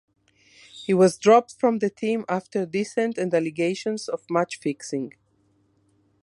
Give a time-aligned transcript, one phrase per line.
[0.83, 5.13] He was dropped from the team after dissent and allegations of match-fixing.